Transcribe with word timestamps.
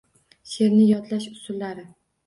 Sheʼrni 0.53 0.81
yodlash 0.87 1.31
usullari. 1.37 1.89